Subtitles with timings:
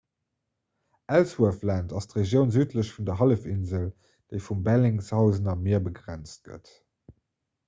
[1.17, 3.87] ellsworth land ass d'regioun südlech vun der hallefinsel
[4.31, 6.75] déi vum bellingshausener mier begrenzt gëtt